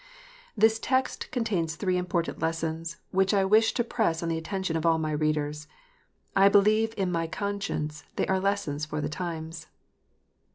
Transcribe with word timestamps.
That 0.57 0.79
text 0.81 1.29
contains 1.29 1.75
three 1.75 1.95
important 1.95 2.39
lessons, 2.39 2.97
which 3.11 3.35
I 3.35 3.45
wish 3.45 3.71
to 3.75 3.83
press 3.83 4.23
on 4.23 4.29
the 4.29 4.37
attention 4.39 4.75
of 4.75 4.83
all 4.83 4.97
my 4.97 5.11
readers. 5.11 5.67
I 6.35 6.49
believe 6.49 6.95
in 6.97 7.11
my 7.11 7.27
conscience 7.27 8.03
they 8.15 8.25
are 8.25 8.39
lessons 8.39 8.83
for 8.83 8.99
the 8.99 9.09
times. 9.09 9.67